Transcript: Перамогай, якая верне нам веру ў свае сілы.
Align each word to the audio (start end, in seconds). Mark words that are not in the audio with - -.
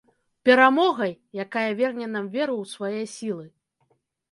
Перамогай, 0.47 1.13
якая 1.43 1.67
верне 1.83 2.07
нам 2.15 2.25
веру 2.39 2.55
ў 2.65 2.73
свае 2.75 3.01
сілы. 3.15 3.45